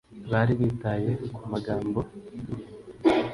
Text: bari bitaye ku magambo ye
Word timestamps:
bari 0.31 0.53
bitaye 0.59 1.11
ku 1.35 1.41
magambo 1.51 1.99
ye 2.05 2.13